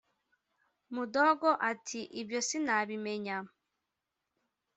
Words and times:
mudogo 0.95 1.49
ati 1.71 1.99
ibyo 2.21 2.39
sinabimenya: 2.47 3.37